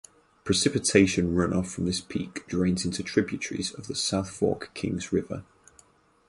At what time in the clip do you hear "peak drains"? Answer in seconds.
2.01-2.85